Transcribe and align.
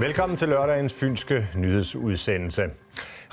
Velkommen 0.00 0.38
til 0.38 0.48
lørdagens 0.48 0.94
fynske 0.94 1.48
nyhedsudsendelse. 1.54 2.62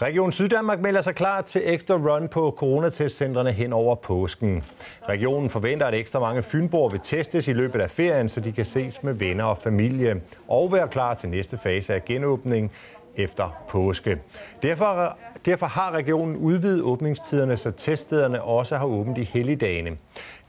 Region 0.02 0.31
Syddanmark 0.31 0.79
melder 0.79 1.02
sig 1.02 1.15
klar 1.15 1.41
til 1.41 1.61
ekstra 1.66 1.95
run 1.95 2.27
på 2.27 2.55
coronatestcentrene 2.57 3.52
hen 3.52 3.73
over 3.73 3.95
påsken. 3.95 4.63
Regionen 5.09 5.49
forventer, 5.49 5.86
at 5.86 5.93
ekstra 5.93 6.20
mange 6.20 6.43
fynboer 6.43 6.89
vil 6.89 6.99
testes 7.04 7.48
i 7.48 7.54
løbet 7.54 7.81
af 7.81 7.91
ferien, 7.91 8.30
så 8.30 8.39
de 8.39 8.52
kan 8.52 8.66
ses 8.66 9.04
med 9.04 9.13
venner 9.13 9.43
og 9.43 9.57
familie 9.57 10.21
og 10.48 10.73
være 10.73 10.88
klar 10.88 11.13
til 11.13 11.30
næste 11.30 11.57
fase 11.57 11.93
af 11.93 12.05
genåbning 12.05 12.71
efter 13.16 13.63
påske. 13.70 14.18
Derfor, 14.63 15.18
derfor 15.45 15.66
har 15.66 15.91
regionen 15.91 16.38
udvidet 16.38 16.84
åbningstiderne, 16.84 17.57
så 17.57 17.71
teststederne 17.71 18.41
også 18.41 18.77
har 18.77 18.85
åbent 18.85 19.18
i 19.18 19.23
helligdagene. 19.23 19.98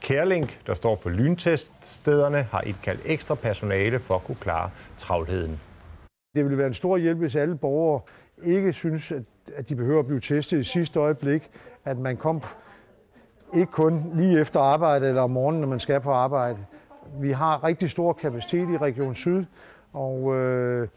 Kærlink, 0.00 0.58
der 0.66 0.74
står 0.74 0.94
på 0.94 1.08
lynteststederne, 1.08 2.46
har 2.52 2.60
indkaldt 2.60 3.00
ekstra 3.04 3.34
personale 3.34 4.00
for 4.00 4.14
at 4.14 4.24
kunne 4.24 4.38
klare 4.40 4.70
travlheden. 4.98 5.60
Det 6.36 6.44
ville 6.44 6.58
være 6.58 6.66
en 6.66 6.74
stor 6.74 6.96
hjælp, 6.96 7.18
hvis 7.18 7.36
alle 7.36 7.56
borgere 7.56 8.00
ikke 8.44 8.72
synes, 8.72 9.12
at, 9.12 9.22
at 9.54 9.68
de 9.68 9.76
behøver 9.76 9.98
at 9.98 10.06
blive 10.06 10.20
testet 10.20 10.60
i 10.60 10.64
sidste 10.64 10.98
øjeblik. 10.98 11.50
At 11.84 11.98
man 11.98 12.16
kom 12.16 12.42
ikke 13.54 13.72
kun 13.72 14.12
lige 14.14 14.40
efter 14.40 14.60
arbejde 14.60 15.08
eller 15.08 15.22
om 15.22 15.30
morgenen, 15.30 15.60
når 15.60 15.68
man 15.68 15.80
skal 15.80 16.00
på 16.00 16.10
arbejde. 16.10 16.58
Vi 17.20 17.30
har 17.30 17.64
rigtig 17.64 17.90
stor 17.90 18.12
kapacitet 18.12 18.70
i 18.70 18.76
Region 18.76 19.14
Syd, 19.14 19.44
og 19.92 20.34
øh, 20.34 20.88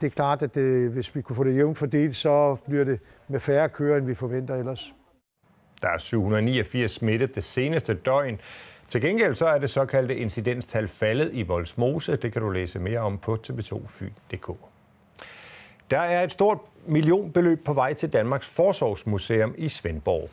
det 0.00 0.06
er 0.06 0.10
klart, 0.10 0.42
at 0.42 0.54
det, 0.54 0.90
hvis 0.90 1.16
vi 1.16 1.22
kunne 1.22 1.36
få 1.36 1.44
det 1.44 1.56
jævnt 1.56 1.78
fordelt, 1.78 2.16
så 2.16 2.56
bliver 2.68 2.84
det 2.84 3.00
med 3.28 3.40
færre 3.40 3.68
kører, 3.68 3.98
end 3.98 4.06
vi 4.06 4.14
forventer 4.14 4.54
ellers. 4.54 4.94
Der 5.82 5.88
er 5.88 5.98
789 5.98 6.90
smittet 6.90 7.34
det 7.34 7.44
seneste 7.44 7.94
døgn. 7.94 8.40
Til 8.88 9.00
gengæld 9.00 9.34
så 9.34 9.46
er 9.46 9.58
det 9.58 9.70
såkaldte 9.70 10.16
incidenstal 10.16 10.88
faldet 10.88 11.30
i 11.32 11.42
Voldsmose. 11.42 12.16
Det 12.16 12.32
kan 12.32 12.42
du 12.42 12.50
læse 12.50 12.78
mere 12.78 12.98
om 12.98 13.18
på 13.18 13.38
tv2fyn.dk. 13.48 14.73
Der 15.94 16.00
er 16.00 16.24
et 16.24 16.32
stort 16.32 16.58
millionbeløb 16.86 17.64
på 17.64 17.72
vej 17.72 17.94
til 17.94 18.12
Danmarks 18.12 18.46
Forsorgsmuseum 18.46 19.54
i 19.58 19.68
Svendborg. 19.68 20.28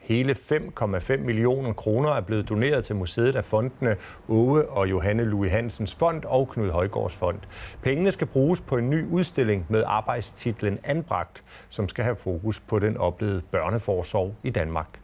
Hele 0.00 0.32
5,5 0.32 1.16
millioner 1.16 1.72
kroner 1.72 2.08
er 2.08 2.20
blevet 2.20 2.48
doneret 2.48 2.84
til 2.84 2.96
museet 2.96 3.36
af 3.36 3.44
fondene 3.44 3.96
Åge 4.28 4.68
og 4.68 4.90
Johanne 4.90 5.24
Louis 5.24 5.50
Hansens 5.50 5.94
Fond 5.94 6.24
og 6.24 6.48
Knud 6.48 6.70
Højgaards 6.70 7.14
Fond. 7.14 7.38
Pengene 7.82 8.12
skal 8.12 8.26
bruges 8.26 8.60
på 8.60 8.76
en 8.76 8.90
ny 8.90 9.04
udstilling 9.10 9.66
med 9.68 9.84
arbejdstitlen 9.86 10.78
Anbragt, 10.84 11.44
som 11.68 11.88
skal 11.88 12.04
have 12.04 12.16
fokus 12.16 12.60
på 12.60 12.78
den 12.78 12.96
oplevede 12.96 13.42
børneforsorg 13.50 14.34
i 14.42 14.50
Danmark. 14.50 15.00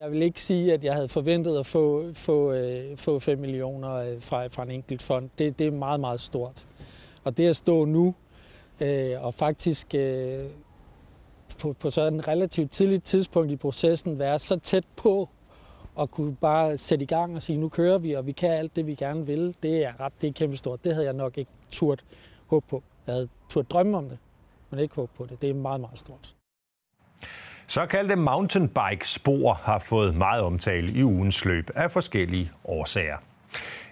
Jeg 0.00 0.10
vil 0.10 0.22
ikke 0.22 0.40
sige, 0.40 0.72
at 0.72 0.84
jeg 0.84 0.94
havde 0.94 1.08
forventet 1.08 1.58
at 1.58 1.66
få, 1.66 2.04
få, 2.14 2.52
øh, 2.52 2.96
få 2.96 3.18
5 3.18 3.38
millioner 3.38 3.94
øh, 3.94 4.22
fra, 4.22 4.46
fra 4.46 4.62
en 4.62 4.70
enkelt 4.70 5.02
fond. 5.02 5.30
Det, 5.38 5.58
det 5.58 5.66
er 5.66 5.70
meget, 5.70 6.00
meget 6.00 6.20
stort. 6.20 6.66
Og 7.24 7.36
det 7.36 7.48
at 7.48 7.56
stå 7.56 7.84
nu 7.84 8.14
øh, 8.82 9.24
og 9.24 9.34
faktisk 9.34 9.94
øh, 9.94 10.40
på, 11.60 11.72
på 11.72 11.90
sådan 11.90 12.18
et 12.18 12.28
relativt 12.28 12.70
tidligt 12.70 13.04
tidspunkt 13.04 13.52
i 13.52 13.56
processen 13.56 14.18
være 14.18 14.38
så 14.38 14.58
tæt 14.58 14.84
på 14.96 15.28
og 15.94 16.10
kunne 16.10 16.36
bare 16.36 16.76
sætte 16.76 17.02
i 17.02 17.06
gang 17.06 17.34
og 17.34 17.42
sige, 17.42 17.58
nu 17.58 17.68
kører 17.68 17.98
vi, 17.98 18.12
og 18.12 18.26
vi 18.26 18.32
kan 18.32 18.50
alt 18.50 18.76
det, 18.76 18.86
vi 18.86 18.94
gerne 18.94 19.26
vil, 19.26 19.56
det 19.62 19.84
er 19.84 20.00
ret, 20.00 20.12
det 20.20 20.28
er 20.28 20.32
kæmpestort. 20.32 20.84
Det 20.84 20.94
havde 20.94 21.06
jeg 21.06 21.14
nok 21.14 21.38
ikke 21.38 21.50
turt 21.70 22.04
håb 22.46 22.64
på. 22.70 22.82
Jeg 23.06 23.14
havde 23.14 23.28
turt 23.50 23.70
drømme 23.70 23.98
om 23.98 24.08
det, 24.08 24.18
men 24.70 24.80
ikke 24.80 24.94
håb 24.94 25.10
på 25.16 25.26
det. 25.26 25.42
Det 25.42 25.50
er 25.50 25.54
meget, 25.54 25.80
meget 25.80 25.98
stort. 25.98 26.34
Såkaldte 27.66 28.16
mountainbike-spor 28.16 29.52
har 29.52 29.78
fået 29.78 30.14
meget 30.14 30.42
omtale 30.42 30.92
i 30.92 31.04
ugens 31.04 31.44
løb 31.44 31.70
af 31.74 31.90
forskellige 31.90 32.50
årsager. 32.64 33.16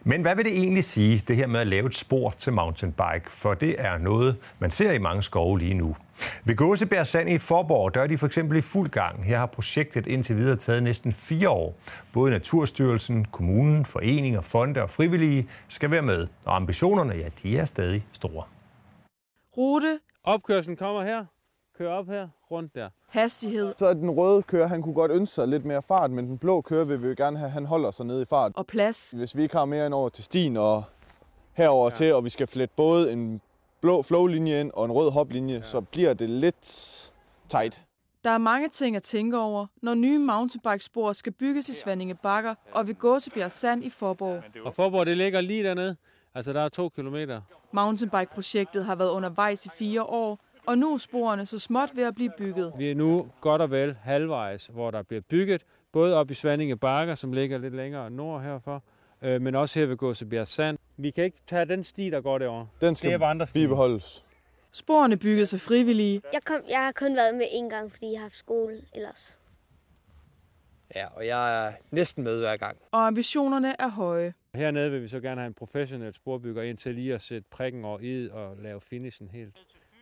Men 0.05 0.22
hvad 0.22 0.36
vil 0.36 0.44
det 0.44 0.53
egentlig 0.53 0.84
sige, 0.84 1.22
det 1.28 1.37
her 1.37 1.47
med 1.47 1.60
at 1.60 1.66
lave 1.66 1.87
et 1.87 1.94
spor 1.94 2.34
til 2.38 2.53
mountainbike? 2.53 3.25
For 3.31 3.54
det 3.54 3.75
er 3.78 3.98
noget, 3.98 4.37
man 4.59 4.71
ser 4.71 4.93
i 4.93 4.98
mange 4.98 5.22
skove 5.22 5.59
lige 5.59 5.75
nu. 5.75 5.97
Ved 6.44 6.56
Gåsebjerg 6.56 7.06
Sand 7.06 7.31
i 7.31 7.38
Forborg, 7.38 7.94
der 7.94 8.00
er 8.00 8.06
de 8.06 8.19
for 8.19 8.26
eksempel 8.26 8.59
i 8.59 8.60
fuld 8.60 8.88
gang. 8.88 9.25
Her 9.25 9.38
har 9.38 9.47
projektet 9.47 10.06
indtil 10.06 10.37
videre 10.37 10.56
taget 10.56 10.82
næsten 10.82 11.12
fire 11.12 11.48
år. 11.48 11.75
Både 12.12 12.31
Naturstyrelsen, 12.31 13.25
kommunen, 13.25 13.84
foreninger, 13.84 14.41
fonde 14.41 14.82
og 14.82 14.91
frivillige 14.91 15.48
skal 15.69 15.91
være 15.91 16.03
med. 16.03 16.27
Og 16.44 16.56
ambitionerne, 16.56 17.15
ja, 17.15 17.28
de 17.42 17.59
er 17.59 17.65
stadig 17.65 18.06
store. 18.12 18.44
Rute. 19.56 19.98
Opkørselen 20.25 20.77
kommer 20.77 21.03
her. 21.04 21.25
Kør 21.80 21.92
op 21.92 22.06
her, 22.06 22.28
rundt 22.50 22.74
der. 22.74 22.88
Hastighed. 23.08 23.74
Så 23.78 23.94
den 23.94 24.10
røde 24.10 24.42
kører, 24.42 24.66
han 24.66 24.82
kunne 24.82 24.94
godt 24.94 25.10
ønske 25.10 25.34
sig 25.34 25.48
lidt 25.48 25.64
mere 25.64 25.82
fart, 25.82 26.10
men 26.10 26.26
den 26.26 26.38
blå 26.38 26.60
kører 26.60 26.84
vil 26.84 27.02
vi 27.02 27.08
jo 27.08 27.14
gerne 27.16 27.38
have, 27.38 27.46
at 27.46 27.52
han 27.52 27.66
holder 27.66 27.91
sig 27.91 28.06
nede 28.06 28.22
i 28.22 28.24
fart. 28.24 28.52
Og 28.54 28.66
plads. 28.66 29.10
Hvis 29.16 29.36
vi 29.36 29.42
ikke 29.42 29.56
har 29.56 29.64
mere 29.64 29.86
end 29.86 29.94
over 29.94 30.08
til 30.08 30.24
stien 30.24 30.56
og 30.56 30.82
herover 31.52 31.91
ja. 31.91 31.96
til, 31.96 32.14
og 32.14 32.24
vi 32.24 32.30
skal 32.30 32.46
flette 32.46 32.74
både 32.76 33.12
en 33.12 33.41
blå 33.80 34.02
flowlinje 34.02 34.60
ind 34.60 34.70
og 34.74 34.84
en 34.84 34.92
rød 34.92 35.10
hoplinje, 35.10 35.54
ja. 35.54 35.62
så 35.62 35.80
bliver 35.80 36.14
det 36.14 36.30
lidt 36.30 37.12
tight. 37.48 37.80
Der 38.24 38.30
er 38.30 38.38
mange 38.38 38.68
ting 38.68 38.97
at 38.97 39.02
tænke 39.02 39.38
over, 39.38 39.66
når 39.82 39.94
nye 39.94 40.18
mountainbikespor 40.18 41.12
skal 41.12 41.32
bygges 41.32 41.68
i 41.68 41.72
Svandinge 41.72 42.14
Bakker 42.14 42.54
og 42.72 42.86
ved 42.88 42.94
Gåsebjerg 42.94 43.52
Sand 43.52 43.84
i 43.84 43.91
Forborg. 43.91 44.42
Og 44.64 44.74
Forborg, 44.74 45.06
det 45.06 45.16
ligger 45.16 45.41
lige 45.41 45.64
dernede. 45.64 45.97
Altså, 46.34 46.52
der 46.52 46.60
er 46.60 46.68
to 46.68 46.88
kilometer. 46.88 47.41
Mountainbike-projektet 47.72 48.84
har 48.84 48.94
været 48.94 49.10
undervejs 49.10 49.66
i 49.66 49.68
fire 49.78 50.02
år, 50.02 50.38
og 50.66 50.78
nu 50.78 50.94
er 50.94 50.98
sporene 50.98 51.47
så 51.47 51.59
småt 51.59 51.91
ved 51.94 52.04
at 52.04 52.15
blive 52.15 52.32
bygget. 52.38 52.72
Vi 52.78 52.91
er 52.91 52.94
nu 52.94 53.31
godt 53.41 53.62
og 53.62 53.71
vel 53.71 53.97
halvvejs, 54.03 54.66
hvor 54.66 54.91
der 54.91 55.03
bliver 55.03 55.21
bygget, 55.21 55.65
både 55.93 56.15
op 56.15 56.31
i 56.31 56.34
Svandinge 56.34 56.76
Bakker, 56.76 57.15
som 57.15 57.32
ligger 57.32 57.59
lidt 57.59 57.75
længere 57.75 58.10
nord 58.10 58.43
herfor, 58.43 58.82
øh, 59.22 59.43
men 59.43 59.54
også 59.54 59.78
her 59.78 59.87
ved 59.87 59.97
Gåsebjerg 59.97 60.48
Sand. 60.48 60.78
Vi 60.97 61.10
kan 61.10 61.25
ikke 61.25 61.38
tage 61.47 61.65
den 61.65 61.84
sti, 61.84 62.10
der 62.10 62.21
går 62.21 62.38
derovre. 62.38 62.69
Den 62.81 62.97
skal 62.97 63.10
det 63.10 63.22
er 63.22 63.26
andre 63.26 63.47
bibeholdes. 63.54 64.25
Sporene 64.72 65.16
bygget 65.16 65.48
sig 65.48 65.60
frivillige. 65.60 66.22
Jeg, 66.32 66.43
kom, 66.44 66.60
jeg 66.69 66.84
har 66.84 66.92
kun 66.92 67.16
været 67.16 67.34
med 67.34 67.47
en 67.53 67.71
gang, 67.71 67.92
fordi 67.92 68.12
jeg 68.12 68.19
har 68.19 68.25
haft 68.25 68.37
skole 68.37 68.82
ellers. 68.94 69.38
Ja, 70.94 71.06
og 71.16 71.27
jeg 71.27 71.66
er 71.66 71.72
næsten 71.91 72.25
med 72.25 72.38
hver 72.38 72.56
gang. 72.56 72.77
Og 72.91 73.06
ambitionerne 73.06 73.75
er 73.78 73.88
høje. 73.88 74.34
Hernede 74.54 74.91
vil 74.91 75.03
vi 75.03 75.09
så 75.09 75.21
gerne 75.21 75.41
have 75.41 75.47
en 75.47 75.54
professionel 75.54 76.15
sporbygger 76.15 76.62
ind 76.62 76.78
til 76.78 76.94
lige 76.94 77.15
at 77.15 77.21
sætte 77.21 77.48
prikken 77.50 77.84
over 77.84 77.98
i 78.00 78.28
og 78.32 78.56
lave 78.56 78.81
finishen 78.81 79.31
helt 79.31 79.54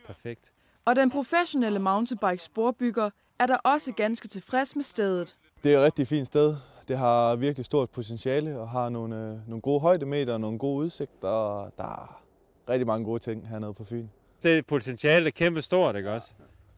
perfekt. 0.09 0.51
Og 0.85 0.95
den 0.95 1.11
professionelle 1.11 1.79
mountainbike 1.79 2.43
sporbygger 2.43 3.09
er 3.39 3.45
der 3.45 3.57
også 3.57 3.91
ganske 3.91 4.27
tilfreds 4.27 4.75
med 4.75 4.83
stedet. 4.83 5.35
Det 5.63 5.73
er 5.73 5.77
et 5.77 5.83
rigtig 5.83 6.07
fint 6.07 6.27
sted. 6.27 6.55
Det 6.87 6.97
har 6.97 7.35
virkelig 7.35 7.65
stort 7.65 7.89
potentiale 7.89 8.59
og 8.59 8.69
har 8.69 8.89
nogle, 8.89 9.15
øh, 9.15 9.49
nogle 9.49 9.61
gode 9.61 9.79
højdemeter 9.79 10.33
og 10.33 10.41
nogle 10.41 10.59
gode 10.59 10.85
udsigter. 10.85 11.27
Og 11.27 11.71
der 11.77 11.83
er 11.83 12.21
rigtig 12.69 12.87
mange 12.87 13.05
gode 13.05 13.19
ting 13.19 13.47
hernede 13.47 13.73
på 13.73 13.83
Fyn. 13.83 14.07
Det 14.43 14.65
potentiale 14.65 15.27
er 15.27 15.31
kæmpe 15.31 15.61
stort, 15.61 15.95
ikke 15.95 16.11
også? 16.11 16.33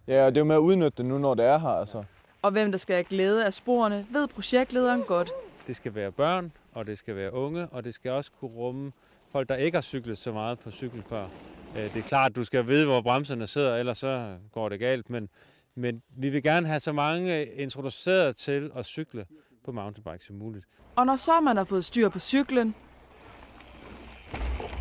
Ja, 0.07 0.25
og 0.25 0.31
det 0.31 0.37
er 0.37 0.41
jo 0.41 0.45
med 0.45 0.55
at 0.55 0.59
udnytte 0.59 0.97
det 0.97 1.05
nu, 1.05 1.17
når 1.17 1.33
det 1.33 1.45
er 1.45 1.59
her. 1.59 1.69
Altså. 1.69 2.03
Og 2.41 2.51
hvem 2.51 2.71
der 2.71 2.77
skal 2.77 2.93
have 2.93 3.03
glæde 3.03 3.45
af 3.45 3.53
sporene, 3.53 4.05
ved 4.09 4.27
projektlederen 4.27 5.03
godt. 5.03 5.31
Det 5.67 5.75
skal 5.75 5.95
være 5.95 6.11
børn, 6.11 6.51
og 6.73 6.87
det 6.87 6.97
skal 6.97 7.15
være 7.15 7.33
unge, 7.33 7.67
og 7.71 7.83
det 7.83 7.93
skal 7.93 8.11
også 8.11 8.31
kunne 8.39 8.51
rumme 8.51 8.91
folk, 9.29 9.49
der 9.49 9.55
ikke 9.55 9.75
har 9.75 9.81
cyklet 9.81 10.17
så 10.17 10.31
meget 10.31 10.59
på 10.59 10.71
cykel 10.71 11.03
før. 11.03 11.27
Øh, 11.75 11.83
det 11.83 11.97
er 11.97 12.01
klart, 12.01 12.29
at 12.31 12.35
du 12.35 12.43
skal 12.43 12.67
vide, 12.67 12.85
hvor 12.85 13.01
bremserne 13.01 13.47
sidder, 13.47 13.77
ellers 13.77 13.97
så 13.97 14.37
går 14.51 14.69
det 14.69 14.79
galt. 14.79 15.09
Men, 15.09 15.29
men 15.75 16.01
vi 16.17 16.29
vil 16.29 16.43
gerne 16.43 16.67
have 16.67 16.79
så 16.79 16.91
mange 16.91 17.45
introduceret 17.45 18.35
til 18.35 18.71
at 18.75 18.85
cykle 18.85 19.25
på 19.65 19.71
mountainbike 19.71 20.25
som 20.25 20.35
muligt. 20.35 20.65
Og 20.95 21.05
når 21.05 21.15
så 21.15 21.39
man 21.39 21.57
har 21.57 21.63
fået 21.63 21.85
styr 21.85 22.09
på 22.09 22.19
cyklen, 22.19 22.75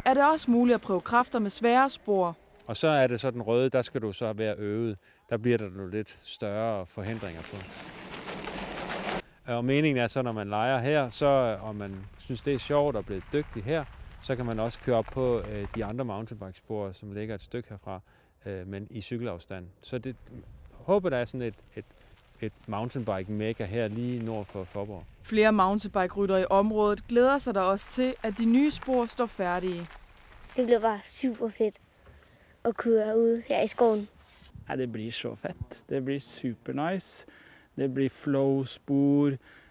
er 0.04 0.14
det 0.14 0.30
også 0.30 0.50
muligt 0.50 0.74
at 0.74 0.80
prøve 0.80 1.00
kræfter 1.00 1.38
med 1.38 1.50
svære 1.50 1.90
spor. 1.90 2.36
Og 2.66 2.76
så 2.76 2.88
er 2.88 3.06
det 3.06 3.20
så 3.20 3.30
den 3.30 3.42
røde, 3.42 3.70
der 3.70 3.82
skal 3.82 4.02
du 4.02 4.12
så 4.12 4.32
være 4.32 4.54
øvet. 4.58 4.98
Der 5.30 5.36
bliver 5.36 5.58
der 5.58 5.70
nogle 5.70 5.90
lidt 5.90 6.18
større 6.22 6.86
forhindringer 6.86 7.42
på. 7.42 7.56
Og 9.52 9.64
meningen 9.64 10.02
er 10.02 10.06
så, 10.06 10.22
når 10.22 10.32
man 10.32 10.48
leger 10.48 10.78
her, 10.78 11.08
så 11.08 11.58
og 11.60 11.76
man 11.76 12.06
synes, 12.18 12.42
det 12.42 12.54
er 12.54 12.58
sjovt 12.58 12.96
at 12.96 13.06
blive 13.06 13.22
dygtig 13.32 13.64
her, 13.64 13.84
så 14.22 14.36
kan 14.36 14.46
man 14.46 14.60
også 14.60 14.80
køre 14.80 14.96
op 14.96 15.04
på 15.04 15.40
øh, 15.40 15.66
de 15.74 15.84
andre 15.84 16.04
mountainbikespor, 16.04 16.92
som 16.92 17.12
ligger 17.12 17.34
et 17.34 17.40
stykke 17.40 17.68
herfra, 17.68 18.00
øh, 18.46 18.66
men 18.66 18.86
i 18.90 19.00
cykelafstand. 19.00 19.66
Så 19.82 19.98
det 19.98 20.16
håber, 20.72 21.08
der 21.08 21.16
er 21.16 21.24
sådan 21.24 21.42
et, 21.42 21.54
et, 21.76 21.84
et 22.40 22.52
mountainbike 22.66 23.32
mega 23.32 23.64
her 23.64 23.88
lige 23.88 24.24
nord 24.24 24.46
for 24.46 24.64
Forborg. 24.64 25.04
Flere 25.22 25.52
mountainbike-rytter 25.52 26.36
i 26.36 26.44
området 26.50 27.08
glæder 27.08 27.38
sig 27.38 27.54
der 27.54 27.60
også 27.60 27.90
til, 27.90 28.14
at 28.22 28.34
de 28.38 28.44
nye 28.44 28.70
spor 28.70 29.06
står 29.06 29.26
færdige. 29.26 29.86
Det 30.56 30.64
bliver 30.66 30.80
bare 30.80 31.00
super 31.04 31.48
fedt 31.48 31.76
at 32.64 32.76
køre 32.76 33.18
ud 33.18 33.42
her 33.48 33.62
i 33.62 33.68
skoven. 33.68 34.08
Ja, 34.68 34.76
det 34.76 34.92
bliver 34.92 35.12
så 35.12 35.34
fedt. 35.34 35.88
Det 35.88 36.04
bliver 36.04 36.20
super 36.20 36.90
nice. 36.92 37.26
Det 37.76 37.94
bliver 37.94 38.10
flow-spor. 38.10 39.30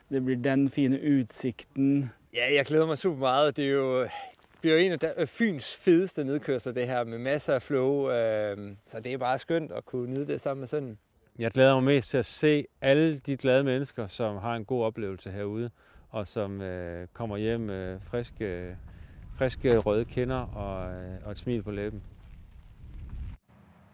Det 0.10 0.26
bliver 0.26 0.42
den 0.42 0.70
fine 0.70 1.00
udsigten. 1.02 2.12
Ja, 2.34 2.54
jeg 2.54 2.66
glæder 2.66 2.86
mig 2.86 2.98
super 2.98 3.20
meget. 3.20 3.58
Det 3.58 3.66
er 3.66 3.70
jo, 3.70 4.08
bliver 4.62 4.76
jo 4.76 4.82
en 4.82 4.92
af 4.92 5.14
øh, 5.18 5.28
Fyns 5.28 5.76
fedeste 5.76 6.24
nedkørsler, 6.24 6.74
det 6.74 6.88
her 6.88 7.04
med 7.04 7.18
masser 7.18 7.54
af 7.54 7.62
flow. 7.62 8.10
Øh, 8.10 8.76
så 8.88 9.00
det 9.00 9.14
er 9.14 9.18
bare 9.18 9.40
skønt 9.40 9.72
at 9.72 9.86
kunne 9.86 10.14
nyde 10.14 10.28
det 10.28 10.42
sammen 10.42 10.60
med 10.60 10.68
sådan. 10.68 10.98
Jeg 11.40 11.52
glæder 11.52 11.74
mig 11.74 11.84
mest 11.84 12.10
til 12.10 12.18
at 12.18 12.26
se 12.26 12.66
alle 12.82 13.20
de 13.20 13.38
glade 13.38 13.64
mennesker, 13.64 14.08
som 14.08 14.38
har 14.38 14.56
en 14.56 14.66
god 14.66 14.84
oplevelse 14.84 15.32
herude, 15.32 15.70
og 16.10 16.28
som 16.28 16.62
øh, 16.62 17.08
kommer 17.14 17.38
hjem 17.38 17.62
med 17.62 18.00
friske, 18.00 18.78
friske 19.38 19.78
røde 19.78 20.06
kinder 20.06 20.56
og, 20.56 20.94
øh, 20.94 21.16
og 21.26 21.32
et 21.32 21.38
smil 21.38 21.64
på 21.64 21.72
læben. 21.72 22.04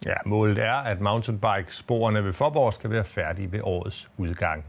Ja, 0.06 0.16
målet 0.26 0.58
er, 0.58 0.74
at 0.74 1.02
mountainbike-sporene 1.02 2.24
ved 2.24 2.34
Forborg 2.34 2.74
skal 2.74 2.90
være 2.90 3.06
færdige 3.06 3.52
ved 3.52 3.60
årets 3.64 4.10
udgang. 4.18 4.66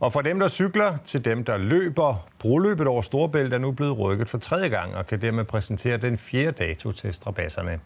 Og 0.00 0.12
fra 0.12 0.22
dem, 0.22 0.38
der 0.38 0.48
cykler, 0.48 0.96
til 1.04 1.24
dem, 1.24 1.44
der 1.44 1.56
løber, 1.56 2.28
broløbet 2.38 2.86
over 2.86 3.02
Storebælt 3.02 3.54
er 3.54 3.58
nu 3.58 3.72
blevet 3.72 3.98
rykket 3.98 4.28
for 4.28 4.38
tredje 4.38 4.68
gang 4.68 4.94
og 4.94 5.06
kan 5.06 5.20
dermed 5.20 5.44
præsentere 5.44 5.96
den 5.96 6.18
fjerde 6.18 6.64
dato 6.64 6.92
til 6.92 7.14
strabasserne. 7.14 7.80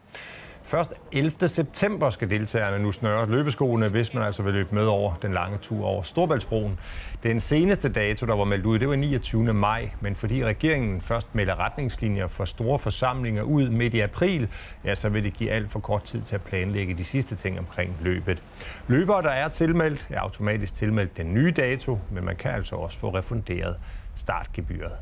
Først 0.66 0.94
11. 1.12 1.48
september 1.48 2.10
skal 2.10 2.30
deltagerne 2.30 2.82
nu 2.82 2.92
snøre 2.92 3.30
løbeskoene, 3.30 3.88
hvis 3.88 4.14
man 4.14 4.22
altså 4.22 4.42
vil 4.42 4.52
løbe 4.54 4.74
med 4.74 4.86
over 4.86 5.14
den 5.22 5.32
lange 5.32 5.58
tur 5.58 5.86
over 5.86 6.02
Storbæltsbroen. 6.02 6.78
Den 7.22 7.40
seneste 7.40 7.88
dato, 7.88 8.26
der 8.26 8.34
var 8.34 8.44
meldt 8.44 8.66
ud, 8.66 8.78
det 8.78 8.88
var 8.88 8.96
29. 8.96 9.54
maj, 9.54 9.90
men 10.00 10.16
fordi 10.16 10.44
regeringen 10.44 11.00
først 11.00 11.34
melder 11.34 11.60
retningslinjer 11.60 12.26
for 12.26 12.44
store 12.44 12.78
forsamlinger 12.78 13.42
ud 13.42 13.68
midt 13.68 13.94
i 13.94 14.00
april, 14.00 14.48
ja, 14.84 14.94
så 14.94 15.08
vil 15.08 15.24
det 15.24 15.34
give 15.34 15.50
alt 15.50 15.70
for 15.70 15.80
kort 15.80 16.04
tid 16.04 16.22
til 16.22 16.34
at 16.34 16.42
planlægge 16.42 16.94
de 16.94 17.04
sidste 17.04 17.36
ting 17.36 17.58
omkring 17.58 17.96
løbet. 18.02 18.42
Løbere, 18.86 19.22
der 19.22 19.30
er 19.30 19.48
tilmeldt, 19.48 20.06
er 20.10 20.20
automatisk 20.20 20.74
tilmeldt 20.74 21.16
den 21.16 21.34
nye 21.34 21.50
dato, 21.50 21.98
men 22.10 22.24
man 22.24 22.36
kan 22.36 22.50
altså 22.50 22.76
også 22.76 22.98
få 22.98 23.14
refunderet 23.14 23.76
startgebyret. 24.16 24.92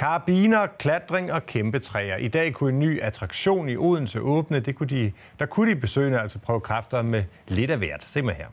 Karabiner, 0.00 0.66
klatring 0.66 1.32
og 1.32 1.46
kæmpe 1.46 1.78
træer. 1.78 2.16
I 2.16 2.28
dag 2.28 2.54
kunne 2.54 2.72
en 2.72 2.78
ny 2.78 3.00
attraktion 3.00 3.68
i 3.68 3.76
Odense 3.76 4.20
åbne. 4.20 4.60
Det 4.60 4.74
kunne 4.74 4.88
de, 4.88 5.12
der 5.38 5.46
kunne 5.46 5.70
de 5.70 5.80
besøgende 5.80 6.20
altså 6.20 6.38
prøve 6.38 6.60
kræfter 6.60 7.02
med 7.02 7.24
lidt 7.48 7.70
af 7.70 7.78
hvert. 7.78 8.04
Se 8.04 8.22
mig 8.22 8.34
her. 8.34 8.46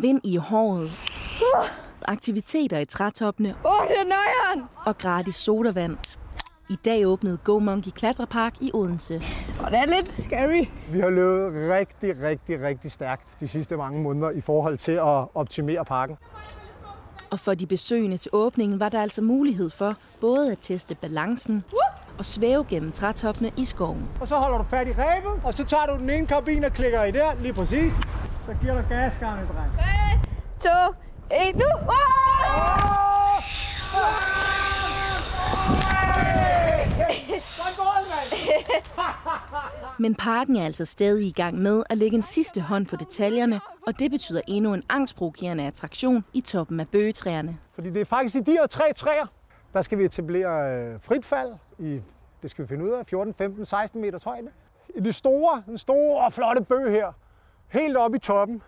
Vind 0.00 0.20
i 0.24 0.36
håret. 0.36 0.92
Aktiviteter 2.04 2.78
i 2.78 2.84
trætoppene. 2.84 3.54
Åh, 3.64 3.72
oh, 3.72 3.88
det 3.88 3.96
er 3.98 4.04
nøjeren! 4.04 4.68
Og 4.86 4.98
gratis 4.98 5.34
sodavand. 5.34 5.96
I 6.70 6.76
dag 6.84 7.06
åbnede 7.06 7.36
Go 7.36 7.58
Monkey 7.58 7.90
Klatrepark 7.90 8.54
i 8.60 8.70
Odense. 8.74 9.22
Og 9.64 9.70
det 9.70 9.78
er 9.78 9.86
lidt 9.86 10.20
scary. 10.20 10.64
Vi 10.92 11.00
har 11.00 11.10
løbet 11.10 11.72
rigtig, 11.72 12.22
rigtig, 12.22 12.62
rigtig 12.62 12.92
stærkt 12.92 13.40
de 13.40 13.48
sidste 13.48 13.76
mange 13.76 14.00
måneder 14.00 14.30
i 14.30 14.40
forhold 14.40 14.78
til 14.78 14.92
at 14.92 15.28
optimere 15.34 15.84
parken. 15.84 16.16
Og 17.32 17.38
for 17.38 17.54
de 17.54 17.66
besøgende 17.66 18.16
til 18.16 18.30
åbningen 18.32 18.80
var 18.80 18.88
der 18.88 19.02
altså 19.02 19.22
mulighed 19.22 19.70
for 19.70 19.96
både 20.20 20.52
at 20.52 20.58
teste 20.62 20.94
balancen 20.94 21.64
og 22.18 22.26
svæve 22.26 22.64
gennem 22.68 22.92
trætoppene 22.92 23.50
i 23.56 23.64
skoven. 23.64 24.08
Og 24.20 24.28
så 24.28 24.36
holder 24.36 24.58
du 24.58 24.64
fat 24.64 24.88
i 24.88 24.90
rebet, 24.90 25.40
og 25.44 25.54
så 25.54 25.64
tager 25.64 25.86
du 25.86 25.98
den 25.98 26.10
ene 26.10 26.26
karbin 26.26 26.64
og 26.64 26.72
klikker 26.72 27.04
i 27.04 27.10
der, 27.10 27.34
lige 27.40 27.52
præcis. 27.52 27.92
Så 28.46 28.54
giver 28.60 28.82
du 28.82 28.88
gas, 28.88 29.14
gamle 29.20 29.46
dreng. 29.46 29.72
3, 30.60 30.70
2, 30.88 30.94
1, 31.48 31.56
nu! 31.56 31.64
Men 39.98 40.14
parken 40.14 40.56
er 40.56 40.64
altså 40.64 40.84
stadig 40.84 41.26
i 41.26 41.32
gang 41.32 41.58
med 41.58 41.82
at 41.90 41.98
lægge 41.98 42.16
en 42.16 42.22
sidste 42.22 42.60
hånd 42.60 42.86
på 42.86 42.96
detaljerne, 42.96 43.60
og 43.86 43.98
det 43.98 44.10
betyder 44.10 44.40
endnu 44.48 44.74
en 44.74 44.82
angstprovokerende 44.88 45.66
attraktion 45.66 46.24
i 46.32 46.40
toppen 46.40 46.80
af 46.80 46.88
bøgetræerne. 46.88 47.58
Fordi 47.72 47.90
det 47.90 48.00
er 48.00 48.04
faktisk 48.04 48.34
i 48.36 48.40
de 48.40 48.52
her 48.52 48.66
tre 48.66 48.92
træer, 48.92 49.26
der 49.72 49.82
skal 49.82 49.98
vi 49.98 50.04
etablere 50.04 50.76
øh, 50.76 51.00
frit 51.00 51.24
fald 51.24 51.52
i, 51.78 52.00
det 52.42 52.50
skal 52.50 52.62
vi 52.62 52.68
finde 52.68 52.84
ud 52.84 52.90
af, 52.90 53.06
14, 53.06 53.34
15, 53.34 53.64
16 53.64 54.00
meters 54.00 54.24
højde. 54.24 54.48
I 54.96 55.00
det 55.00 55.14
store, 55.14 55.62
den 55.66 55.78
store 55.78 56.24
og 56.24 56.32
flotte 56.32 56.62
bøg 56.62 56.90
her, 56.90 57.12
helt 57.68 57.96
oppe 57.96 58.16
i 58.16 58.20
toppen, 58.20 58.62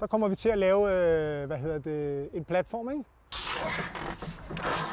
der 0.00 0.06
kommer 0.06 0.28
vi 0.28 0.36
til 0.36 0.48
at 0.48 0.58
lave, 0.58 0.92
øh, 0.92 1.46
hvad 1.46 1.56
hedder 1.58 1.78
det, 1.78 2.28
en 2.32 2.44
platform, 2.44 2.90
ikke? 2.90 3.04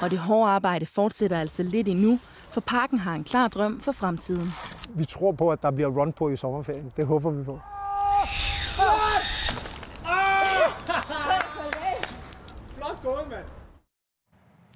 Og 0.01 0.09
det 0.09 0.19
hårde 0.19 0.51
arbejde 0.51 0.85
fortsætter 0.85 1.39
altså 1.39 1.63
lidt 1.63 1.87
endnu, 1.87 2.19
for 2.51 2.61
parken 2.61 2.99
har 2.99 3.13
en 3.13 3.23
klar 3.23 3.47
drøm 3.47 3.81
for 3.81 3.91
fremtiden. 3.91 4.49
Vi 4.89 5.05
tror 5.05 5.31
på, 5.31 5.51
at 5.51 5.61
der 5.61 5.71
bliver 5.71 5.89
run 5.89 6.13
på 6.13 6.29
i 6.29 6.35
sommerferien. 6.35 6.93
Det 6.97 7.05
håber 7.05 7.29
vi 7.29 7.43
på. 7.43 7.59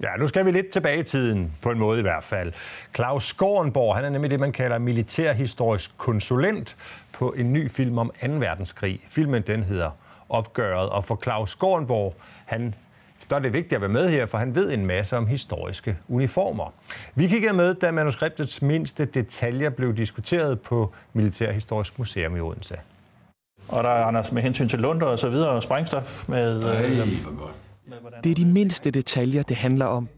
Ja, 0.02 0.16
nu 0.16 0.28
skal 0.28 0.46
vi 0.46 0.50
lidt 0.50 0.70
tilbage 0.70 1.00
i 1.00 1.02
tiden, 1.02 1.52
på 1.62 1.70
en 1.70 1.78
måde 1.78 1.98
i 1.98 2.02
hvert 2.02 2.24
fald. 2.24 2.52
Claus 2.94 3.26
Skårenborg, 3.26 3.96
han 3.96 4.04
er 4.04 4.08
nemlig 4.08 4.30
det, 4.30 4.40
man 4.40 4.52
kalder 4.52 4.78
militærhistorisk 4.78 5.90
konsulent 5.96 6.76
på 7.12 7.32
en 7.36 7.52
ny 7.52 7.70
film 7.70 7.98
om 7.98 8.12
2. 8.26 8.28
verdenskrig. 8.28 9.00
Filmen 9.08 9.42
den 9.42 9.62
hedder 9.62 9.90
Opgøret, 10.28 10.88
og 10.88 11.04
for 11.04 11.20
Claus 11.22 11.50
Skårenborg, 11.50 12.14
han 12.44 12.74
der 13.30 13.36
er 13.36 13.40
det 13.40 13.52
vigtigt 13.52 13.72
at 13.72 13.80
være 13.80 13.90
med 13.90 14.08
her, 14.08 14.26
for 14.26 14.38
han 14.38 14.54
ved 14.54 14.72
en 14.72 14.86
masse 14.86 15.16
om 15.16 15.26
historiske 15.26 15.98
uniformer. 16.08 16.72
Vi 17.14 17.26
kiggede 17.26 17.52
med, 17.52 17.74
da 17.74 17.90
manuskriptets 17.90 18.62
mindste 18.62 19.04
detaljer 19.04 19.70
blev 19.70 19.96
diskuteret 19.96 20.60
på 20.60 20.92
Militærhistorisk 21.12 21.98
Museum 21.98 22.36
i 22.36 22.40
Odense. 22.40 22.76
Og 23.68 23.84
der 23.84 23.90
er 23.90 24.04
Anders 24.04 24.32
med 24.32 24.42
hensyn 24.42 24.68
til 24.68 24.78
lunder 24.78 25.06
og 25.06 25.18
så 25.18 25.28
videre, 25.28 25.48
og 25.48 25.62
sprængstof 25.62 26.28
med... 26.28 26.62
Ej, 26.62 26.84
øh, 26.84 27.08
Det 28.24 28.30
er 28.30 28.34
de 28.34 28.46
mindste 28.46 28.90
detaljer, 28.90 29.42
det 29.42 29.56
handler 29.56 29.86
om. 29.86 30.08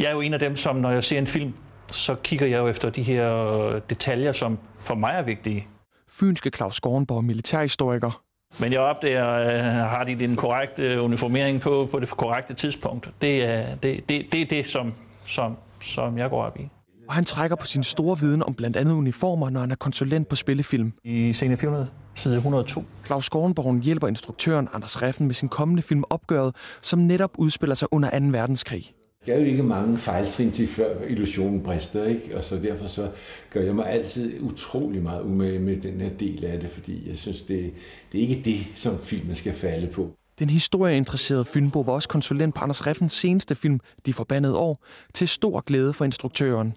jeg 0.00 0.06
er 0.06 0.12
jo 0.12 0.20
en 0.20 0.34
af 0.34 0.40
dem, 0.40 0.56
som 0.56 0.76
når 0.76 0.90
jeg 0.90 1.04
ser 1.04 1.18
en 1.18 1.26
film, 1.26 1.52
så 1.90 2.14
kigger 2.14 2.46
jeg 2.46 2.58
jo 2.58 2.68
efter 2.68 2.90
de 2.90 3.02
her 3.02 3.44
øh, 3.74 3.80
detaljer, 3.90 4.32
som 4.32 4.58
for 4.78 4.94
mig 4.94 5.12
er 5.14 5.22
vigtige. 5.22 5.66
Fynske 6.08 6.50
Claus 6.56 6.76
Skårenborg, 6.76 7.24
militærhistoriker. 7.24 8.22
Men 8.60 8.72
jeg 8.72 8.80
opdager, 8.80 9.34
øh, 9.34 9.90
har 9.90 10.04
de 10.04 10.18
den 10.18 10.36
korrekte 10.36 11.02
uniformering 11.02 11.60
på, 11.60 11.88
på 11.90 12.00
det 12.00 12.10
korrekte 12.10 12.54
tidspunkt. 12.54 13.10
Det 13.22 13.44
er 13.44 13.74
det, 13.74 14.08
det, 14.08 14.26
det, 14.32 14.40
er 14.40 14.46
det 14.46 14.66
som, 14.66 14.94
som, 15.26 15.56
som 15.82 16.18
jeg 16.18 16.30
går 16.30 16.42
op 16.42 16.60
i. 16.60 16.68
Og 17.08 17.14
han 17.14 17.24
trækker 17.24 17.56
på 17.56 17.66
sin 17.66 17.84
store 17.84 18.18
viden 18.18 18.42
om 18.42 18.54
blandt 18.54 18.76
andet 18.76 18.94
uniformer, 18.94 19.50
når 19.50 19.60
han 19.60 19.70
er 19.70 19.76
konsulent 19.76 20.28
på 20.28 20.36
spillefilm. 20.36 20.92
I 21.04 21.32
scene 21.32 21.56
400, 21.56 21.88
side 22.18 22.36
102. 22.36 22.84
Claus 23.06 23.24
Skårenborg 23.24 23.80
hjælper 23.80 24.08
instruktøren 24.08 24.68
Anders 24.72 25.02
Reffen 25.02 25.26
med 25.26 25.34
sin 25.34 25.48
kommende 25.48 25.82
film 25.82 26.04
Opgøret, 26.10 26.54
som 26.80 26.98
netop 26.98 27.30
udspiller 27.38 27.74
sig 27.74 27.88
under 27.92 28.20
2. 28.20 28.26
verdenskrig. 28.26 28.92
Der 29.26 29.34
er 29.34 29.38
jo 29.40 29.44
ikke 29.44 29.62
mange 29.62 29.98
fejltrin 29.98 30.50
til, 30.50 30.68
før 30.68 31.02
illusionen 31.08 31.62
brister, 31.62 32.04
ikke? 32.04 32.36
Og 32.36 32.44
så 32.44 32.56
derfor 32.56 32.86
så 32.86 33.10
gør 33.50 33.60
jeg 33.60 33.74
mig 33.74 33.90
altid 33.90 34.40
utrolig 34.40 35.02
meget 35.02 35.22
umage 35.22 35.58
med 35.58 35.76
den 35.76 36.00
her 36.00 36.10
del 36.10 36.44
af 36.44 36.60
det, 36.60 36.70
fordi 36.70 37.08
jeg 37.10 37.18
synes, 37.18 37.42
det, 37.42 37.72
det 38.12 38.18
er 38.18 38.28
ikke 38.28 38.42
det, 38.44 38.66
som 38.74 38.98
filmen 38.98 39.34
skal 39.34 39.52
falde 39.52 39.86
på. 39.86 40.10
Den 40.38 40.50
historieinteresserede 40.50 41.44
Fynbo 41.44 41.80
var 41.80 41.92
også 41.92 42.08
konsulent 42.08 42.54
på 42.54 42.60
Anders 42.60 42.86
Reffens 42.86 43.12
seneste 43.12 43.54
film, 43.54 43.80
De 44.06 44.12
Forbandede 44.12 44.56
År, 44.56 44.84
til 45.14 45.28
stor 45.28 45.60
glæde 45.60 45.92
for 45.92 46.04
instruktøren. 46.04 46.74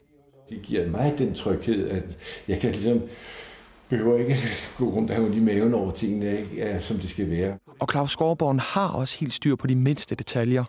Det 0.50 0.62
giver 0.62 0.90
mig 0.90 1.16
den 1.18 1.34
tryghed, 1.34 1.90
at 1.90 2.18
jeg 2.48 2.60
kan 2.60 2.72
ligesom 2.72 3.02
behøver 3.90 4.18
ikke 4.18 4.36
gå 4.78 4.86
rundt 4.86 5.12
og 5.12 5.16
have 5.16 5.36
i 5.36 5.40
maven 5.40 5.74
over 5.74 5.92
tingene, 5.92 6.40
ikke? 6.40 6.62
Er, 6.62 6.80
som 6.80 6.98
det 6.98 7.10
skal 7.10 7.32
være. 7.32 7.58
Og 7.80 7.88
Claus 7.92 8.12
Skorborn 8.12 8.60
har 8.60 8.88
også 8.88 9.18
helt 9.20 9.34
styr 9.34 9.56
på 9.56 9.68
de 9.68 9.76
mindste 9.76 10.16
detaljer. 10.16 10.64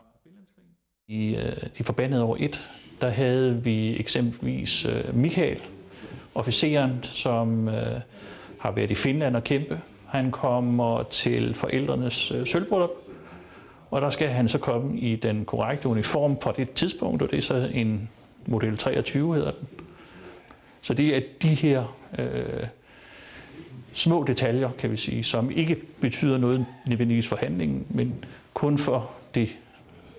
I 1.08 1.36
øh, 1.36 1.56
De 1.78 1.84
Forbandede 1.84 2.22
År 2.22 2.36
1, 2.40 2.60
der 3.00 3.08
havde 3.10 3.64
vi 3.64 4.00
eksempelvis 4.00 4.84
øh, 4.84 5.16
Michael, 5.16 5.60
officeren, 6.34 6.98
som 7.02 7.68
øh, 7.68 8.00
har 8.58 8.70
været 8.70 8.90
i 8.90 8.94
Finland 8.94 9.36
og 9.36 9.44
kæmpe. 9.44 9.80
Han 10.06 10.30
kommer 10.30 11.02
til 11.02 11.54
forældrenes 11.54 12.32
øh, 12.32 12.46
sølvbryllup, 12.46 12.90
og 13.90 14.02
der 14.02 14.10
skal 14.10 14.28
han 14.28 14.48
så 14.48 14.58
komme 14.58 14.98
i 14.98 15.16
den 15.16 15.44
korrekte 15.44 15.88
uniform 15.88 16.36
på 16.36 16.52
det 16.56 16.72
tidspunkt, 16.72 17.22
og 17.22 17.30
det 17.30 17.38
er 17.38 17.42
så 17.42 17.70
en 17.72 18.08
model 18.46 18.76
23 18.76 19.34
hedder 19.34 19.50
den. 19.50 19.68
Så 20.82 20.94
det 20.94 21.16
er 21.16 21.20
de 21.42 21.48
her 21.48 21.96
øh, 22.18 22.66
små 23.92 24.24
detaljer, 24.26 24.70
kan 24.78 24.90
vi 24.90 24.96
sige, 24.96 25.24
som 25.24 25.50
ikke 25.50 25.76
betyder 26.00 26.38
noget 26.38 26.66
nødvendigvis 26.86 27.26
for 27.26 27.36
handlingen, 27.36 27.86
men 27.88 28.24
kun 28.54 28.78
for 28.78 29.10
det 29.34 29.48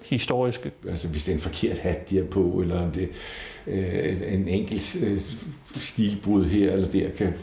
historiske. 0.06 0.72
Altså 0.90 1.08
hvis 1.08 1.24
det 1.24 1.32
er 1.32 1.36
en 1.36 1.42
forkert 1.42 1.78
hat, 1.78 2.10
de 2.10 2.18
har 2.18 2.24
på, 2.24 2.60
eller 2.62 2.86
om 2.86 2.92
det 2.92 3.10
er 3.68 4.12
øh, 4.12 4.34
en 4.34 4.48
enkelt 4.48 4.98
øh, 5.04 5.22
stilbrud 5.76 6.46
her 6.46 6.72
eller 6.72 6.88
der, 6.88 7.10
kan 7.10 7.34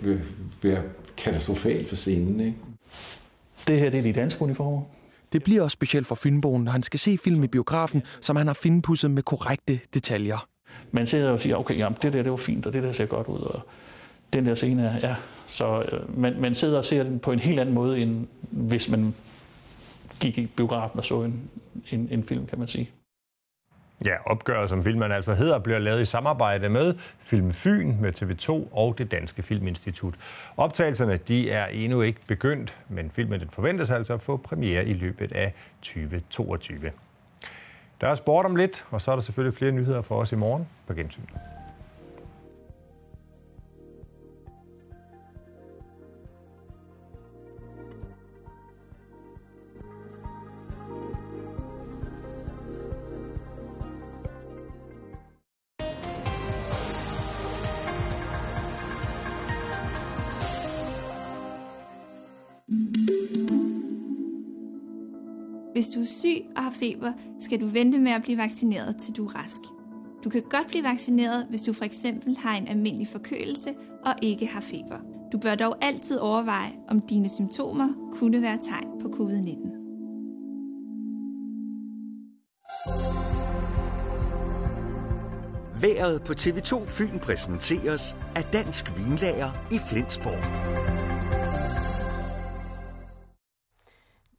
være 0.62 0.82
katastrofalt 1.16 1.88
for 1.88 1.96
scenen. 1.96 2.40
Ikke? 2.40 2.56
Det 3.68 3.80
her 3.80 3.90
det 3.90 3.98
er 3.98 4.02
de 4.02 4.12
danske 4.12 4.42
uniformer. 4.42 4.82
Det 5.32 5.42
bliver 5.42 5.62
også 5.62 5.74
specielt 5.74 6.06
for 6.06 6.14
Fynboen, 6.14 6.64
når 6.64 6.72
han 6.72 6.82
skal 6.82 7.00
se 7.00 7.18
film 7.18 7.44
i 7.44 7.46
biografen, 7.46 8.02
som 8.20 8.36
han 8.36 8.46
har 8.46 8.54
finpudset 8.54 9.10
med 9.10 9.22
korrekte 9.22 9.80
detaljer. 9.94 10.48
Man 10.90 11.06
sidder 11.06 11.30
og 11.30 11.40
siger, 11.40 11.56
okay, 11.56 11.78
jamen, 11.78 11.98
det 12.02 12.12
der 12.12 12.22
det 12.22 12.30
var 12.30 12.36
fint, 12.36 12.66
og 12.66 12.72
det 12.72 12.82
der 12.82 12.92
ser 12.92 13.06
godt 13.06 13.26
ud, 13.26 13.40
og 13.40 13.60
den 14.32 14.46
der 14.46 14.54
scene 14.54 14.82
er, 14.82 15.08
ja. 15.08 15.14
Så 15.48 15.82
øh, 15.82 16.18
man, 16.18 16.40
man 16.40 16.54
sidder 16.54 16.78
og 16.78 16.84
ser 16.84 17.02
den 17.02 17.18
på 17.18 17.32
en 17.32 17.38
helt 17.38 17.60
anden 17.60 17.74
måde, 17.74 17.98
end 17.98 18.26
hvis 18.40 18.90
man 18.90 19.14
gik 20.20 20.38
i 20.38 20.46
biografen 20.46 20.98
og 20.98 21.04
så 21.04 21.22
en, 21.22 21.50
en, 21.90 22.08
en 22.10 22.24
film, 22.24 22.46
kan 22.46 22.58
man 22.58 22.68
sige. 22.68 22.90
Ja, 24.06 24.14
opgøret, 24.26 24.68
som 24.68 24.82
filmen 24.82 25.12
altså 25.12 25.34
hedder, 25.34 25.58
bliver 25.58 25.78
lavet 25.78 26.02
i 26.02 26.04
samarbejde 26.04 26.68
med 26.68 26.94
Film 27.18 27.52
Fyn, 27.52 27.94
med 28.00 28.22
TV2 28.22 28.76
og 28.76 28.98
det 28.98 29.10
Danske 29.10 29.42
Filminstitut. 29.42 30.14
Optagelserne 30.56 31.16
de 31.16 31.50
er 31.50 31.66
endnu 31.66 32.02
ikke 32.02 32.20
begyndt, 32.26 32.76
men 32.88 33.10
filmen 33.10 33.40
den 33.40 33.50
forventes 33.50 33.90
altså 33.90 34.14
at 34.14 34.22
få 34.22 34.36
premiere 34.36 34.86
i 34.86 34.92
løbet 34.92 35.32
af 35.32 35.54
2022. 35.82 36.92
Der 38.00 38.08
er 38.08 38.14
sport 38.14 38.46
om 38.46 38.56
lidt, 38.56 38.84
og 38.90 39.00
så 39.00 39.10
er 39.10 39.16
der 39.16 39.22
selvfølgelig 39.22 39.54
flere 39.54 39.72
nyheder 39.72 40.02
for 40.02 40.20
os 40.20 40.32
i 40.32 40.36
morgen 40.36 40.68
på 40.86 40.94
gensyn. 40.94 41.22
Hvis 65.78 65.88
du 65.88 66.00
er 66.00 66.04
syg 66.04 66.44
og 66.56 66.62
har 66.62 66.70
feber, 66.70 67.12
skal 67.40 67.60
du 67.60 67.66
vente 67.66 67.98
med 67.98 68.12
at 68.12 68.22
blive 68.22 68.38
vaccineret, 68.38 68.96
til 68.96 69.16
du 69.16 69.26
er 69.26 69.34
rask. 69.34 69.60
Du 70.24 70.30
kan 70.30 70.42
godt 70.50 70.66
blive 70.66 70.84
vaccineret, 70.84 71.46
hvis 71.48 71.62
du 71.62 71.72
for 71.72 71.84
eksempel 71.84 72.36
har 72.38 72.56
en 72.56 72.68
almindelig 72.68 73.08
forkølelse 73.08 73.74
og 74.04 74.14
ikke 74.22 74.46
har 74.46 74.60
feber. 74.60 74.98
Du 75.32 75.38
bør 75.38 75.54
dog 75.54 75.76
altid 75.80 76.18
overveje, 76.18 76.72
om 76.88 77.00
dine 77.00 77.28
symptomer 77.28 77.88
kunne 78.12 78.42
være 78.42 78.58
tegn 78.62 78.86
på 79.00 79.08
covid-19. 79.08 79.74
Været 85.80 86.22
på 86.22 86.32
TV2 86.32 86.86
Fyn 86.86 87.18
præsenteres 87.18 88.16
af 88.36 88.44
Dansk 88.44 88.98
Vinlager 88.98 89.50
i 89.72 89.78
Flensborg. 89.88 91.07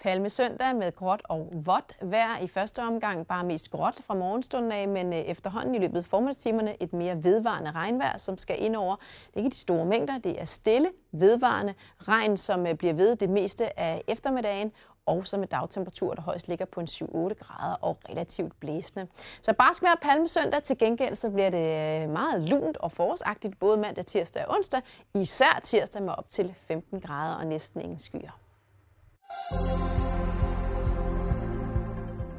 Palmesøndag 0.03 0.75
med 0.75 0.96
gråt 0.96 1.22
og 1.24 1.50
vådt 1.53 1.98
vejr. 2.01 2.38
I 2.41 2.48
første 2.48 2.79
omgang 2.79 3.27
bare 3.27 3.44
mest 3.44 3.72
gråt 3.72 4.00
fra 4.08 4.13
morgenstunden 4.13 4.72
af, 4.72 4.88
men 4.88 5.13
øh, 5.13 5.20
efterhånden 5.20 5.75
i 5.75 5.79
løbet 5.79 5.98
af 5.98 6.06
formiddagstimerne 6.06 6.84
et 6.84 6.94
mere 6.94 7.24
vedvarende 7.24 7.72
regnvejr, 7.72 8.18
som 8.18 8.38
skal 8.38 8.63
ind 8.63 8.75
over. 8.75 8.96
Det 8.96 9.34
er 9.34 9.38
ikke 9.38 9.50
de 9.50 9.56
store 9.56 9.86
mængder, 9.86 10.18
det 10.18 10.41
er 10.41 10.46
stille, 10.46 10.89
vedvarende 11.12 11.74
regn, 11.98 12.38
som 12.38 12.68
øh, 12.68 12.74
bliver 12.74 12.94
ved 12.94 13.15
det 13.15 13.29
meste 13.29 13.79
af 13.79 14.03
eftermiddagen, 14.08 14.72
og 15.06 15.27
så 15.27 15.38
med 15.38 15.48
dagtemperatur, 15.48 16.13
der 16.13 16.22
højst 16.22 16.48
ligger 16.48 16.65
på 16.65 16.79
en 16.79 16.88
7-8 16.88 17.08
grader 17.34 17.75
og 17.82 17.98
relativt 18.10 18.60
blæsende. 18.60 19.08
Så 19.41 19.53
bare 19.53 19.74
skal 19.74 19.86
være 19.86 19.98
palmesøndag. 20.01 20.63
Til 20.63 20.77
gengæld 20.77 21.15
så 21.15 21.29
bliver 21.29 21.50
det 21.50 22.03
øh, 22.03 22.10
meget 22.10 22.50
lunt 22.50 22.77
og 22.77 22.91
forårsagtigt 22.91 23.60
både 23.60 23.77
mandag, 23.77 24.06
tirsdag 24.06 24.48
og 24.48 24.56
onsdag. 24.56 24.82
Især 25.15 25.60
tirsdag 25.63 26.01
med 26.01 26.13
op 26.18 26.29
til 26.29 26.56
15 26.68 27.01
grader 27.01 27.36
og 27.36 27.48
næsten 27.48 27.82
ingen 27.82 28.00
skyer. 28.00 28.39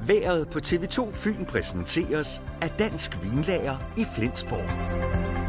Været 0.07 0.49
på 0.49 0.59
TV2 0.59 1.13
Fyn 1.13 1.45
præsenteres 1.45 2.43
af 2.63 2.71
Dansk 2.71 3.23
Vinlager 3.23 3.93
i 3.97 4.05
Flensborg. 4.15 5.40